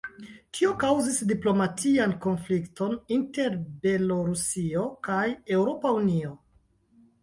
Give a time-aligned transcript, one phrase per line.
[0.59, 5.23] Tio kaŭzis diplomatian konflikton inter Belorusio kaj
[5.57, 6.39] Eŭropa Unio.